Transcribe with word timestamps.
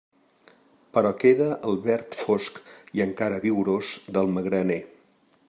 Però 0.95 1.11
queda 1.23 1.49
el 1.73 1.77
verd 1.83 2.17
fosc 2.23 2.59
i 3.01 3.05
encara 3.09 3.41
vigorós 3.45 3.93
del 4.17 4.35
magraner. 4.39 4.81